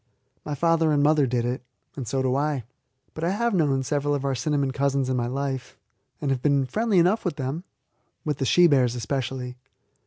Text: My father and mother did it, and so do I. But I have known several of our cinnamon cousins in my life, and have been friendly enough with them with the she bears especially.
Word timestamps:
My 0.43 0.55
father 0.55 0.91
and 0.91 1.03
mother 1.03 1.27
did 1.27 1.45
it, 1.45 1.61
and 1.95 2.07
so 2.07 2.23
do 2.23 2.35
I. 2.35 2.63
But 3.13 3.23
I 3.23 3.29
have 3.29 3.53
known 3.53 3.83
several 3.83 4.15
of 4.15 4.25
our 4.25 4.33
cinnamon 4.33 4.71
cousins 4.71 5.09
in 5.09 5.15
my 5.15 5.27
life, 5.27 5.77
and 6.19 6.31
have 6.31 6.41
been 6.41 6.65
friendly 6.65 6.97
enough 6.97 7.23
with 7.23 7.35
them 7.35 7.65
with 8.25 8.39
the 8.39 8.45
she 8.45 8.65
bears 8.65 8.95
especially. 8.95 9.57